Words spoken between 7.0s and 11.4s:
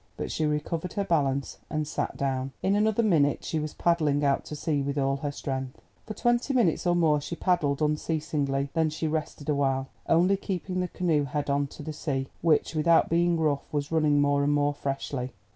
she paddled unceasingly. Then she rested awhile, only keeping the canoe